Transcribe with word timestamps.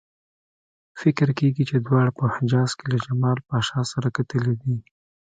فکر 0.99 1.27
کېږي 1.39 1.63
چې 1.69 1.75
دواړو 1.85 2.11
په 2.19 2.25
حجاز 2.35 2.69
کې 2.77 2.85
له 2.93 2.97
جمال 3.05 3.37
پاشا 3.47 3.81
سره 3.91 4.07
کتلي 4.17 4.53
دي. 4.61 4.75